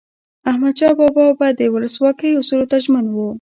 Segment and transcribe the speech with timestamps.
[0.51, 3.17] احمدشاه بابا به د ولسواکۍ اصولو ته ژمن و.